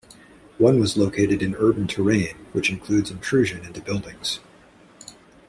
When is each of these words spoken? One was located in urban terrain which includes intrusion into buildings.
One 0.57 0.79
was 0.79 0.97
located 0.97 1.43
in 1.43 1.53
urban 1.57 1.85
terrain 1.85 2.35
which 2.53 2.71
includes 2.71 3.11
intrusion 3.11 3.63
into 3.63 3.81
buildings. 3.83 4.39